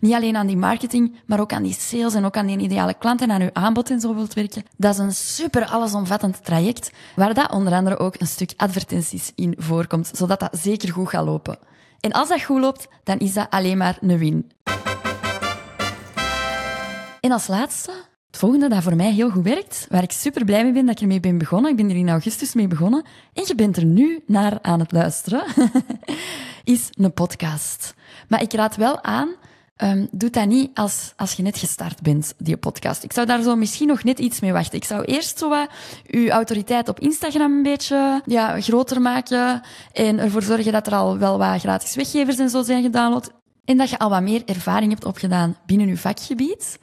niet 0.00 0.12
alleen 0.12 0.36
aan 0.36 0.46
die 0.46 0.56
marketing, 0.56 1.16
maar 1.26 1.40
ook 1.40 1.52
aan 1.52 1.62
die 1.62 1.74
sales 1.74 2.14
en 2.14 2.24
ook 2.24 2.36
aan 2.36 2.46
die 2.46 2.58
ideale 2.58 2.94
klant 2.94 3.20
en 3.20 3.30
aan 3.30 3.40
je 3.40 3.54
aanbod 3.54 3.90
en 3.90 4.00
zo 4.00 4.14
wilt 4.14 4.34
werken. 4.34 4.64
Dat 4.76 4.92
is 4.92 4.98
een 4.98 5.14
super 5.14 5.66
allesomvattend 5.66 6.44
traject 6.44 6.90
waar 7.16 7.34
dat 7.34 7.50
onder 7.50 7.72
andere 7.72 7.98
ook 7.98 8.20
een 8.20 8.26
stuk 8.26 8.52
advertenties 8.56 9.32
in 9.34 9.54
voorkomt, 9.58 10.10
zodat 10.12 10.40
dat 10.40 10.58
zeker 10.58 10.92
goed 10.92 11.08
gaat 11.08 11.24
lopen. 11.24 11.58
En 12.00 12.12
als 12.12 12.28
dat 12.28 12.42
goed 12.42 12.60
loopt, 12.60 12.88
dan 13.04 13.18
is 13.18 13.32
dat 13.32 13.50
alleen 13.50 13.78
maar 13.78 13.98
een 14.00 14.18
win. 14.18 14.50
En 17.20 17.32
als 17.32 17.46
laatste 17.46 17.92
volgende 18.36 18.68
dat 18.68 18.82
voor 18.82 18.96
mij 18.96 19.12
heel 19.12 19.30
goed 19.30 19.44
werkt, 19.44 19.86
waar 19.90 20.02
ik 20.02 20.12
super 20.12 20.44
blij 20.44 20.62
mee 20.62 20.72
ben 20.72 20.86
dat 20.86 20.94
ik 20.94 21.00
ermee 21.00 21.20
ben 21.20 21.38
begonnen, 21.38 21.70
ik 21.70 21.76
ben 21.76 21.90
er 21.90 21.96
in 21.96 22.08
augustus 22.08 22.54
mee 22.54 22.68
begonnen, 22.68 23.04
en 23.32 23.44
je 23.46 23.54
bent 23.54 23.76
er 23.76 23.84
nu 23.84 24.22
naar 24.26 24.58
aan 24.62 24.80
het 24.80 24.92
luisteren, 24.92 25.44
is 26.64 26.88
een 26.92 27.12
podcast. 27.12 27.94
Maar 28.28 28.42
ik 28.42 28.52
raad 28.52 28.76
wel 28.76 29.02
aan, 29.02 29.28
um, 29.76 30.08
doe 30.10 30.30
dat 30.30 30.46
niet 30.46 30.70
als, 30.74 31.12
als 31.16 31.32
je 31.32 31.42
net 31.42 31.58
gestart 31.58 32.02
bent, 32.02 32.34
die 32.38 32.56
podcast. 32.56 33.02
Ik 33.02 33.12
zou 33.12 33.26
daar 33.26 33.42
zo 33.42 33.56
misschien 33.56 33.86
nog 33.86 34.04
net 34.04 34.18
iets 34.18 34.40
mee 34.40 34.52
wachten. 34.52 34.78
Ik 34.78 34.84
zou 34.84 35.04
eerst 35.04 35.38
zo 35.38 35.48
wat 35.48 35.68
uw 36.06 36.28
autoriteit 36.28 36.88
op 36.88 37.00
Instagram 37.00 37.52
een 37.52 37.62
beetje 37.62 38.22
ja, 38.26 38.60
groter 38.60 39.00
maken 39.00 39.62
en 39.92 40.18
ervoor 40.18 40.42
zorgen 40.42 40.72
dat 40.72 40.86
er 40.86 40.94
al 40.94 41.18
wel 41.18 41.38
wat 41.38 41.60
gratis 41.60 41.94
weggevers 41.94 42.38
en 42.38 42.50
zo 42.50 42.62
zijn 42.62 42.82
gedownload. 42.82 43.30
En 43.64 43.76
dat 43.76 43.90
je 43.90 43.98
al 43.98 44.10
wat 44.10 44.22
meer 44.22 44.42
ervaring 44.44 44.90
hebt 44.90 45.04
opgedaan 45.04 45.56
binnen 45.66 45.88
uw 45.88 45.96
vakgebied. 45.96 46.78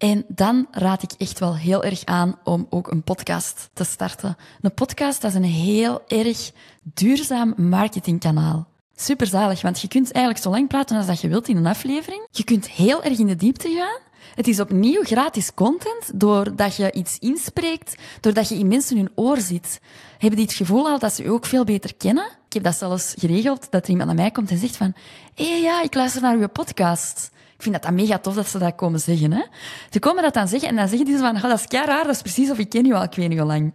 En 0.00 0.24
dan 0.28 0.66
raad 0.70 1.02
ik 1.02 1.12
echt 1.18 1.38
wel 1.38 1.56
heel 1.56 1.84
erg 1.84 2.04
aan 2.04 2.38
om 2.44 2.66
ook 2.70 2.90
een 2.90 3.02
podcast 3.02 3.70
te 3.72 3.84
starten. 3.84 4.36
Een 4.60 4.74
podcast 4.74 5.20
dat 5.20 5.30
is 5.30 5.36
een 5.36 5.44
heel 5.44 6.02
erg 6.06 6.52
duurzaam 6.82 7.54
marketingkanaal. 7.56 8.66
Super 8.96 9.26
zalig, 9.26 9.62
want 9.62 9.80
je 9.80 9.88
kunt 9.88 10.12
eigenlijk 10.12 10.44
zo 10.44 10.50
lang 10.50 10.68
praten 10.68 10.96
als 10.96 11.06
dat 11.06 11.20
je 11.20 11.28
wilt 11.28 11.48
in 11.48 11.56
een 11.56 11.66
aflevering. 11.66 12.26
Je 12.30 12.44
kunt 12.44 12.68
heel 12.68 13.02
erg 13.02 13.18
in 13.18 13.26
de 13.26 13.36
diepte 13.36 13.68
gaan. 13.68 13.98
Het 14.34 14.48
is 14.48 14.60
opnieuw 14.60 15.02
gratis 15.02 15.54
content, 15.54 16.10
doordat 16.20 16.76
je 16.76 16.92
iets 16.92 17.18
inspreekt, 17.18 17.94
doordat 18.20 18.48
je 18.48 18.54
in 18.54 18.68
mensen 18.68 18.96
hun 18.96 19.10
oor 19.14 19.38
zit. 19.38 19.80
Hebben 20.18 20.38
die 20.38 20.46
het 20.46 20.56
gevoel 20.56 20.88
al 20.88 20.98
dat 20.98 21.12
ze 21.12 21.22
je 21.22 21.30
ook 21.30 21.46
veel 21.46 21.64
beter 21.64 21.94
kennen? 21.94 22.24
Ik 22.46 22.52
heb 22.52 22.62
dat 22.62 22.76
zelfs 22.76 23.14
geregeld, 23.18 23.70
dat 23.70 23.84
er 23.84 23.90
iemand 23.90 24.06
naar 24.06 24.16
mij 24.16 24.30
komt 24.30 24.50
en 24.50 24.58
zegt 24.58 24.76
van, 24.76 24.94
hé 25.34 25.44
ja, 25.44 25.82
ik 25.82 25.94
luister 25.94 26.22
naar 26.22 26.36
uw 26.36 26.48
podcast. 26.48 27.30
Ik 27.60 27.66
vind 27.66 27.82
dat, 27.82 27.84
dat 27.84 28.00
mega 28.00 28.18
tof 28.18 28.34
dat 28.34 28.48
ze 28.48 28.58
dat 28.58 28.74
komen 28.74 29.00
zeggen. 29.00 29.32
Hè? 29.32 29.42
Ze 29.90 29.98
komen 29.98 30.22
dat 30.22 30.34
dan 30.34 30.48
zeggen 30.48 30.68
en 30.68 30.76
dan 30.76 30.88
zeggen 30.88 31.06
die 31.06 31.16
van, 31.16 31.36
oh, 31.36 31.42
dat 31.42 31.58
is 31.58 31.66
kei 31.66 31.86
raar, 31.86 32.04
dat 32.04 32.14
is 32.14 32.22
precies 32.22 32.50
of 32.50 32.58
ik 32.58 32.68
ken 32.68 32.84
je 32.84 32.94
al, 32.94 33.02
ik 33.02 33.14
weet 33.14 33.28
niet 33.28 33.38
hoe 33.38 33.46
lang. 33.46 33.72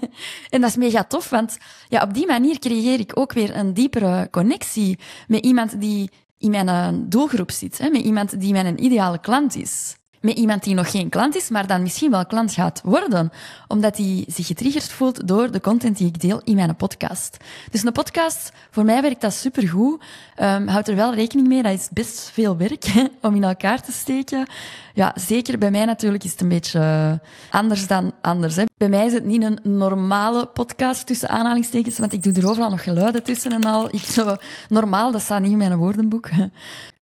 en 0.50 0.60
dat 0.60 0.70
is 0.70 0.76
mega 0.76 1.04
tof, 1.04 1.30
want 1.30 1.58
ja, 1.88 2.02
op 2.02 2.14
die 2.14 2.26
manier 2.26 2.58
creëer 2.58 3.00
ik 3.00 3.18
ook 3.18 3.32
weer 3.32 3.56
een 3.56 3.74
diepere 3.74 4.28
connectie 4.30 4.98
met 5.26 5.44
iemand 5.44 5.80
die 5.80 6.10
in 6.38 6.50
mijn 6.50 6.68
eh, 6.68 6.88
doelgroep 6.94 7.50
zit, 7.50 7.78
hè? 7.78 7.88
met 7.88 8.02
iemand 8.02 8.40
die 8.40 8.52
mijn 8.52 8.84
ideale 8.84 9.18
klant 9.20 9.56
is 9.56 9.96
met 10.28 10.38
iemand 10.38 10.62
die 10.62 10.74
nog 10.74 10.90
geen 10.90 11.08
klant 11.08 11.36
is, 11.36 11.48
maar 11.48 11.66
dan 11.66 11.82
misschien 11.82 12.10
wel 12.10 12.26
klant 12.26 12.52
gaat 12.52 12.80
worden, 12.84 13.32
omdat 13.68 13.96
hij 13.96 14.24
zich 14.26 14.46
getriggerd 14.46 14.92
voelt 14.92 15.28
door 15.28 15.50
de 15.50 15.60
content 15.60 15.96
die 15.96 16.06
ik 16.06 16.20
deel 16.20 16.40
in 16.44 16.54
mijn 16.54 16.76
podcast. 16.76 17.36
Dus 17.70 17.84
een 17.84 17.92
podcast, 17.92 18.52
voor 18.70 18.84
mij 18.84 19.02
werkt 19.02 19.20
dat 19.20 19.32
supergoed. 19.32 20.02
Um, 20.42 20.68
houd 20.68 20.88
er 20.88 20.96
wel 20.96 21.14
rekening 21.14 21.48
mee, 21.48 21.62
dat 21.62 21.72
is 21.72 21.88
best 21.92 22.30
veel 22.32 22.56
werk 22.56 22.84
om 23.22 23.34
in 23.34 23.44
elkaar 23.44 23.82
te 23.82 23.92
steken. 23.92 24.46
Ja, 24.94 25.12
zeker 25.14 25.58
bij 25.58 25.70
mij 25.70 25.84
natuurlijk 25.84 26.24
is 26.24 26.30
het 26.30 26.40
een 26.40 26.48
beetje 26.48 27.20
anders 27.50 27.86
dan 27.86 28.12
anders. 28.20 28.56
Hè. 28.56 28.64
Bij 28.76 28.88
mij 28.88 29.06
is 29.06 29.12
het 29.12 29.24
niet 29.24 29.42
een 29.42 29.58
normale 29.62 30.46
podcast 30.46 31.06
tussen 31.06 31.28
aanhalingstekens, 31.28 31.98
want 31.98 32.12
ik 32.12 32.22
doe 32.22 32.32
er 32.32 32.48
overal 32.48 32.70
nog 32.70 32.82
geluiden 32.82 33.22
tussen 33.22 33.52
en 33.52 33.64
al. 33.64 33.88
Ik 33.94 34.24
normaal, 34.68 35.12
dat 35.12 35.20
staat 35.22 35.40
niet 35.40 35.50
in 35.50 35.58
mijn 35.58 35.76
woordenboek. 35.76 36.28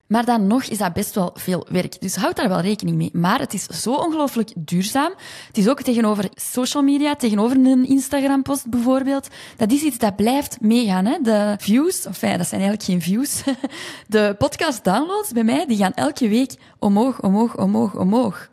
Maar 0.07 0.25
dan 0.25 0.47
nog 0.47 0.65
is 0.65 0.79
dat 0.79 0.93
best 0.93 1.15
wel 1.15 1.31
veel 1.35 1.67
werk. 1.71 2.01
Dus 2.01 2.17
houd 2.17 2.37
daar 2.37 2.49
wel 2.49 2.61
rekening 2.61 2.97
mee. 2.97 3.11
Maar 3.13 3.39
het 3.39 3.55
is 3.55 3.67
zo 3.67 3.95
ongelooflijk 3.95 4.53
duurzaam. 4.57 5.13
Het 5.47 5.59
is 5.59 5.69
ook 5.69 5.83
tegenover 5.83 6.29
social 6.35 6.83
media, 6.83 7.17
tegenover 7.17 7.57
een 7.57 7.89
Instagram-post 7.89 8.69
bijvoorbeeld. 8.69 9.29
Dat 9.57 9.73
is 9.73 9.83
iets 9.83 9.99
dat 9.99 10.17
blijft 10.17 10.61
meegaan. 10.61 11.05
Hè? 11.05 11.19
De 11.23 11.55
views, 11.59 12.07
of 12.07 12.21
ja, 12.21 12.37
dat 12.37 12.47
zijn 12.47 12.61
eigenlijk 12.61 12.83
geen 12.83 13.03
views. 13.03 13.43
De 14.07 14.35
podcast-downloads 14.39 15.33
bij 15.33 15.45
mij, 15.45 15.67
die 15.67 15.77
gaan 15.77 15.95
elke 15.95 16.29
week 16.29 16.55
omhoog, 16.79 17.21
omhoog, 17.23 17.57
omhoog, 17.57 17.97
omhoog. 17.97 18.49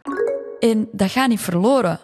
En 0.60 0.88
dat 0.92 1.12
gaat 1.12 1.30
niet 1.30 1.42
verloren. 1.42 2.00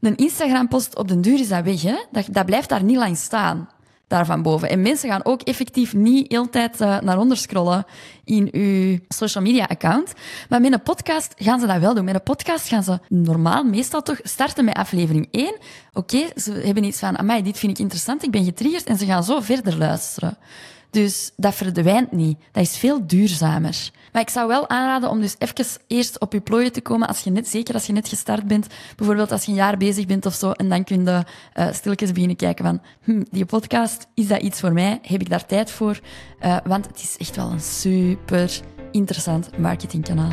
Een 0.00 0.16
Instagram-post 0.16 0.96
op 0.96 1.08
den 1.08 1.20
duur 1.20 1.40
is 1.40 1.48
dat 1.48 1.64
weg. 1.64 1.82
Hè? 1.82 1.96
Dat, 2.10 2.26
dat 2.30 2.46
blijft 2.46 2.68
daar 2.68 2.82
niet 2.82 2.96
lang 2.96 3.16
staan 3.16 3.68
daarvan 4.08 4.42
boven. 4.42 4.68
En 4.68 4.82
mensen 4.82 5.08
gaan 5.08 5.24
ook 5.24 5.42
effectief 5.42 5.94
niet 5.94 6.32
heel 6.32 6.50
tijd 6.50 6.80
uh, 6.80 7.00
naar 7.00 7.18
onder 7.18 7.36
scrollen 7.36 7.84
in 8.24 8.48
uw 8.52 8.98
social 9.08 9.44
media 9.44 9.64
account. 9.64 10.12
Maar 10.48 10.60
met 10.60 10.72
een 10.72 10.82
podcast 10.82 11.34
gaan 11.36 11.60
ze 11.60 11.66
dat 11.66 11.80
wel 11.80 11.94
doen. 11.94 12.04
Met 12.04 12.14
een 12.14 12.22
podcast 12.22 12.68
gaan 12.68 12.82
ze 12.82 12.98
normaal 13.08 13.64
meestal 13.64 14.02
toch 14.02 14.20
starten 14.22 14.64
met 14.64 14.74
aflevering 14.74 15.28
1. 15.30 15.56
Oké, 15.92 16.26
ze 16.36 16.52
hebben 16.52 16.84
iets 16.84 16.98
van, 16.98 17.18
amai, 17.18 17.42
dit 17.42 17.58
vind 17.58 17.72
ik 17.72 17.78
interessant, 17.78 18.22
ik 18.22 18.30
ben 18.30 18.44
getriggerd 18.44 18.84
en 18.84 18.98
ze 18.98 19.06
gaan 19.06 19.24
zo 19.24 19.40
verder 19.40 19.76
luisteren. 19.76 20.38
Dus 20.90 21.30
dat 21.36 21.54
verdwijnt 21.54 22.12
niet. 22.12 22.38
Dat 22.52 22.62
is 22.62 22.76
veel 22.76 23.06
duurzamer. 23.06 23.90
Maar 24.12 24.22
ik 24.22 24.30
zou 24.30 24.48
wel 24.48 24.68
aanraden 24.68 25.10
om 25.10 25.20
dus 25.20 25.34
even 25.38 25.66
eerst 25.86 26.20
op 26.20 26.32
je 26.32 26.40
plooien 26.40 26.72
te 26.72 26.80
komen, 26.80 27.08
als 27.08 27.20
je 27.20 27.30
net, 27.30 27.48
zeker 27.48 27.74
als 27.74 27.86
je 27.86 27.92
net 27.92 28.08
gestart 28.08 28.46
bent, 28.46 28.66
bijvoorbeeld 28.96 29.32
als 29.32 29.44
je 29.44 29.50
een 29.50 29.56
jaar 29.56 29.76
bezig 29.76 30.06
bent 30.06 30.26
of 30.26 30.34
zo, 30.34 30.50
en 30.50 30.68
dan 30.68 30.84
kun 30.84 31.04
je 31.04 31.24
uh, 31.54 31.72
stilletjes 31.72 32.12
beginnen 32.12 32.36
kijken 32.36 32.64
van, 32.64 32.80
hm, 33.02 33.22
die 33.30 33.44
podcast, 33.44 34.06
is 34.14 34.26
dat 34.26 34.42
iets 34.42 34.60
voor 34.60 34.72
mij? 34.72 34.98
Heb 35.02 35.20
ik 35.20 35.30
daar 35.30 35.46
tijd 35.46 35.70
voor? 35.70 36.00
Uh, 36.44 36.56
want 36.64 36.86
het 36.86 37.02
is 37.02 37.16
echt 37.18 37.36
wel 37.36 37.50
een 37.50 37.60
super 37.60 38.60
interessant 38.90 39.58
marketingkanaal. 39.58 40.32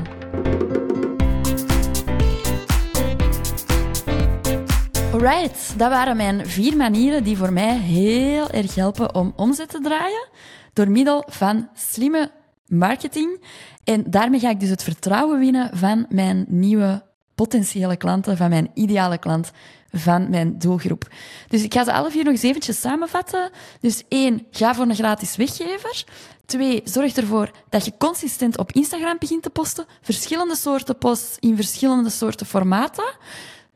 Alright, 5.11 5.73
dat 5.77 5.89
waren 5.89 6.17
mijn 6.17 6.47
vier 6.47 6.77
manieren 6.77 7.23
die 7.23 7.37
voor 7.37 7.53
mij 7.53 7.77
heel 7.77 8.49
erg 8.49 8.75
helpen 8.75 9.15
om 9.15 9.33
omzet 9.35 9.69
te 9.69 9.81
draaien 9.81 10.27
door 10.73 10.89
middel 10.89 11.23
van 11.27 11.69
slimme 11.73 12.31
marketing. 12.69 13.43
En 13.83 14.03
daarmee 14.07 14.39
ga 14.39 14.49
ik 14.49 14.59
dus 14.59 14.69
het 14.69 14.83
vertrouwen 14.83 15.39
winnen 15.39 15.77
van 15.77 16.05
mijn 16.09 16.45
nieuwe 16.47 17.03
potentiële 17.35 17.97
klanten, 17.97 18.37
van 18.37 18.49
mijn 18.49 18.71
ideale 18.73 19.17
klant, 19.17 19.51
van 19.91 20.29
mijn 20.29 20.57
doelgroep. 20.57 21.07
Dus 21.47 21.63
ik 21.63 21.73
ga 21.73 21.83
ze 21.83 21.93
alle 21.93 22.11
vier 22.11 22.23
nog 22.23 22.33
eens 22.33 22.43
eventjes 22.43 22.79
samenvatten. 22.79 23.49
Dus 23.81 24.03
één, 24.07 24.47
ga 24.51 24.75
voor 24.75 24.85
een 24.85 24.95
gratis 24.95 25.35
weggever. 25.35 26.03
Twee, 26.45 26.81
zorg 26.83 27.15
ervoor 27.15 27.51
dat 27.69 27.85
je 27.85 27.93
consistent 27.97 28.57
op 28.57 28.71
Instagram 28.71 29.15
begint 29.19 29.43
te 29.43 29.49
posten. 29.49 29.85
Verschillende 30.01 30.55
soorten 30.55 30.97
posts 30.97 31.37
in 31.39 31.55
verschillende 31.55 32.09
soorten 32.09 32.45
formaten. 32.45 33.13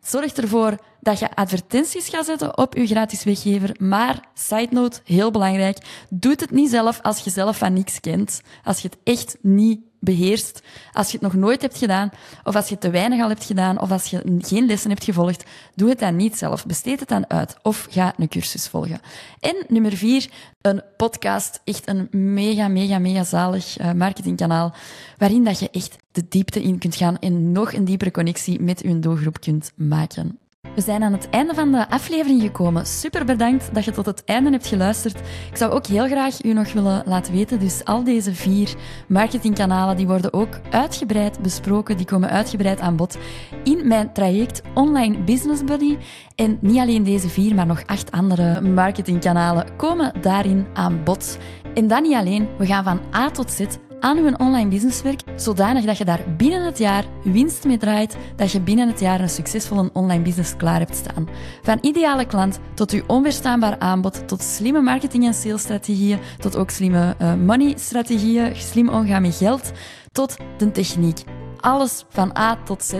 Zorg 0.02 0.34
ervoor 0.34 0.78
dat 1.04 1.20
je 1.20 1.36
advertenties 1.36 2.10
gaat 2.10 2.26
zetten 2.26 2.58
op 2.58 2.76
je 2.76 2.88
gratis 2.88 3.24
weggever. 3.24 3.76
Maar, 3.80 4.20
side 4.34 4.68
note, 4.70 5.00
heel 5.04 5.32
belangrijk, 5.32 5.78
doe 6.10 6.32
het 6.32 6.52
niet 6.52 6.70
zelf 6.70 7.02
als 7.02 7.20
je 7.20 7.30
zelf 7.30 7.58
van 7.58 7.74
niks 7.74 8.00
kent. 8.00 8.42
Als 8.64 8.80
je 8.80 8.88
het 8.88 8.98
echt 9.04 9.38
niet 9.42 9.80
beheerst. 10.04 10.62
Als 10.94 11.08
je 11.08 11.14
het 11.14 11.22
nog 11.22 11.34
nooit 11.34 11.62
hebt 11.62 11.78
gedaan, 11.78 12.12
of 12.44 12.56
als 12.56 12.70
je 12.70 12.78
te 12.78 12.90
weinig 12.90 13.22
al 13.22 13.30
hebt 13.30 13.44
gedaan, 13.44 13.82
of 13.82 13.92
als 13.92 14.06
je 14.06 14.38
geen 14.40 14.66
lessen 14.66 14.90
hebt 14.90 15.04
gevolgd, 15.04 15.44
doe 15.76 15.90
het 15.90 16.00
dan 16.00 16.16
niet 16.16 16.38
zelf. 16.38 16.66
Besteed 16.66 17.00
het 17.00 17.10
dan 17.10 17.30
uit, 17.30 17.56
of 17.62 17.88
ga 17.90 18.14
een 18.18 18.28
cursus 18.28 18.68
volgen. 18.68 19.00
En 19.40 19.56
nummer 19.68 19.98
vier, 19.98 20.30
een 20.62 20.82
podcast. 20.98 21.62
Echt 21.64 21.88
een 21.88 22.08
mega, 22.12 22.68
mega, 22.68 23.00
mega 23.00 23.24
zalig 23.24 23.80
uh, 23.80 23.92
marketingkanaal, 23.92 24.74
waarin 25.18 25.44
dat 25.44 25.60
je 25.60 25.70
echt 25.70 25.96
de 26.12 26.26
diepte 26.30 26.64
in 26.64 26.78
kunt 26.78 26.96
gaan 26.96 27.20
en 27.20 27.52
nog 27.52 27.74
een 27.74 27.86
diepere 27.86 28.12
connectie 28.12 28.62
met 28.62 28.82
je 28.82 29.00
doelgroep 29.00 29.40
kunt 29.40 29.72
maken. 29.76 30.38
We 30.76 30.82
zijn 30.82 31.04
aan 31.04 31.12
het 31.12 31.30
einde 31.30 31.54
van 31.54 31.72
de 31.72 31.90
aflevering 31.90 32.42
gekomen. 32.42 32.86
Super 32.86 33.26
bedankt 33.26 33.74
dat 33.74 33.86
je 33.86 33.92
tot 33.92 34.06
het 34.06 34.24
einde 34.26 34.50
hebt 34.50 34.68
geluisterd. 34.68 35.20
Ik 35.50 35.58
zou 35.58 35.72
ook 35.72 35.86
heel 35.86 36.06
graag 36.06 36.44
u 36.44 36.54
nog 36.54 36.74
willen 36.74 37.04
laten 37.06 37.34
weten, 37.34 37.60
dus 37.60 37.86
al 37.86 38.04
deze 38.04 38.34
vier 38.34 38.74
marketingkanalen 39.08 39.98
die 39.98 40.08
worden 40.08 40.34
ook 40.34 40.60
uitgebreid 40.70 41.42
besproken, 41.42 41.98
die 41.98 42.06
komen 42.06 42.30
uitgebreid 42.30 42.80
aan 42.80 42.96
bod 42.96 43.18
in 43.64 43.88
mijn 43.88 44.14
traject 44.14 44.62
Online 44.74 45.24
Business 45.24 45.64
Buddy. 45.64 45.98
En 46.36 46.58
niet 46.62 46.80
alleen 46.80 47.04
deze 47.04 47.30
vier, 47.30 47.56
maar 47.56 47.66
nog 47.66 47.84
acht 47.86 48.12
andere 48.12 48.62
marketingkanalen 48.62 49.76
komen 49.76 50.14
daarin 50.22 50.66
aan 50.74 51.04
bod. 51.04 51.38
En 51.74 51.88
dan 51.88 52.02
niet 52.02 52.16
alleen, 52.16 52.48
we 52.58 52.66
gaan 52.66 52.84
van 52.84 53.02
A 53.16 53.32
tot 53.32 53.52
Z 53.52 53.66
aan 54.04 54.18
uw 54.18 54.34
online 54.38 54.70
businesswerk, 54.70 55.22
zodanig 55.36 55.86
dat 55.86 55.98
je 55.98 56.06
daar 56.06 56.24
binnen 56.38 56.66
het 56.66 56.78
jaar 56.78 57.06
winst 57.24 57.64
mee 57.64 57.78
draait, 57.78 58.18
dat 58.36 58.52
je 58.52 58.62
binnen 58.62 58.88
het 58.88 59.00
jaar 59.00 59.20
een 59.20 59.30
succesvolle 59.30 59.90
online 59.94 60.24
business 60.24 60.56
klaar 60.56 60.80
hebt 60.80 60.96
staan. 60.96 61.28
Van 61.62 61.78
ideale 61.82 62.26
klant 62.26 62.60
tot 62.74 62.92
uw 62.92 63.04
onweerstaanbaar 63.08 63.80
aanbod, 63.80 64.28
tot 64.28 64.42
slimme 64.42 64.82
marketing- 64.82 65.26
en 65.26 65.34
salesstrategieën, 65.34 66.20
tot 66.40 66.56
ook 66.56 66.70
slimme 66.70 67.16
uh, 67.22 67.34
money-strategieën, 67.34 68.56
slim 68.56 68.90
omgaan 68.90 69.22
met 69.22 69.36
geld, 69.36 69.72
tot 70.12 70.38
de 70.58 70.72
techniek 70.72 71.24
alles 71.64 72.06
van 72.10 72.38
A 72.38 72.58
tot 72.64 72.84
Z. 72.84 72.94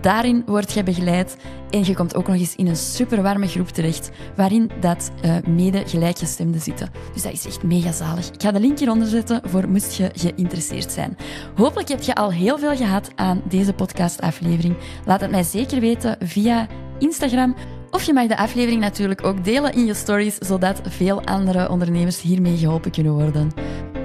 Daarin 0.00 0.42
word 0.46 0.72
je 0.72 0.82
begeleid 0.82 1.36
en 1.70 1.84
je 1.84 1.94
komt 1.94 2.14
ook 2.14 2.26
nog 2.26 2.36
eens 2.36 2.56
in 2.56 2.66
een 2.66 2.76
super 2.76 3.22
warme 3.22 3.46
groep 3.46 3.68
terecht, 3.68 4.10
waarin 4.36 4.70
dat 4.80 5.10
uh, 5.24 5.36
mede 5.46 5.82
gelijkgestemden 5.86 6.60
zitten. 6.60 6.90
Dus 7.12 7.22
dat 7.22 7.32
is 7.32 7.46
echt 7.46 7.62
mega 7.62 7.92
zalig. 7.92 8.28
Ik 8.28 8.42
ga 8.42 8.52
de 8.52 8.60
link 8.60 8.78
hieronder 8.78 9.08
zetten 9.08 9.40
voor 9.44 9.68
moest 9.68 9.94
je 9.94 10.10
geïnteresseerd 10.14 10.92
zijn. 10.92 11.16
Hopelijk 11.54 11.88
heb 11.88 12.02
je 12.02 12.14
al 12.14 12.32
heel 12.32 12.58
veel 12.58 12.76
gehad 12.76 13.10
aan 13.14 13.42
deze 13.48 13.72
podcastaflevering. 13.72 14.76
Laat 15.04 15.20
het 15.20 15.30
mij 15.30 15.42
zeker 15.42 15.80
weten 15.80 16.16
via 16.20 16.66
Instagram. 16.98 17.54
Of 17.90 18.02
je 18.02 18.12
mag 18.12 18.26
de 18.26 18.36
aflevering 18.36 18.80
natuurlijk 18.80 19.24
ook 19.24 19.44
delen 19.44 19.72
in 19.72 19.86
je 19.86 19.94
stories, 19.94 20.38
zodat 20.38 20.80
veel 20.88 21.24
andere 21.24 21.68
ondernemers 21.68 22.20
hiermee 22.20 22.56
geholpen 22.56 22.90
kunnen 22.90 23.12
worden. 23.12 23.52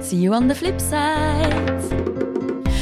See 0.02 0.20
you 0.20 0.36
on 0.36 0.48
the 0.48 0.54
flip 0.54 0.80
side. 0.80 2.02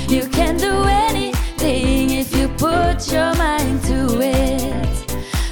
You 0.09 0.29
can 0.29 0.57
do 0.57 0.71
anything 0.71 1.22
thing 1.63 2.11
if 2.11 2.35
you 2.37 2.49
put 2.49 2.99
your 3.13 3.33
mind 3.37 3.81
to 3.85 4.01
it. 4.21 4.97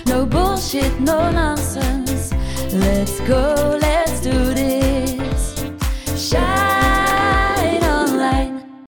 No 0.07 0.27
bullshit, 0.27 0.93
no 0.99 1.31
nonsense. 1.31 2.33
Let's 2.73 3.21
go, 3.21 3.79
let's 3.81 4.21
do 4.21 4.39
this. 4.53 5.43
Shine 6.17 6.60